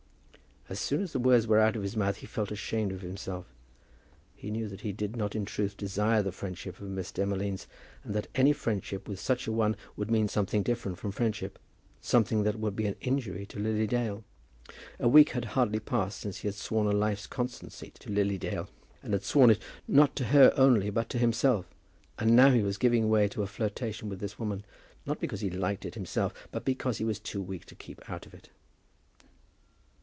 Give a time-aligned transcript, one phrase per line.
[0.69, 3.45] As soon as the words were out of his mouth he felt ashamed of himself.
[4.33, 7.67] He knew that he did not in truth desire the friendship of Miss Demolines,
[8.05, 11.59] and that any friendship with such a one would mean something different from friendship,
[11.99, 14.23] something that would be an injury to Lily Dale.
[14.97, 18.69] A week had hardly passed since he had sworn a life's constancy to Lily Dale,
[19.01, 21.65] had sworn it, not to her only, but to himself;
[22.17, 24.63] and now he was giving way to a flirtation with this woman,
[25.05, 28.25] not because he liked it himself, but because he was too weak to keep out
[28.25, 28.49] of it.